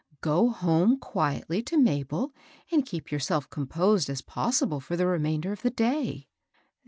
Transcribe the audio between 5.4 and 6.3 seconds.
of the day.